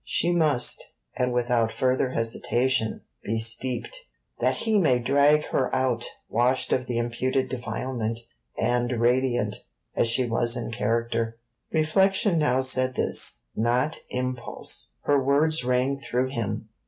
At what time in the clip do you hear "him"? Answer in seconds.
16.31-16.67